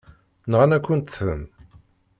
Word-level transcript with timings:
Nɣan-akent-ten. 0.51 1.41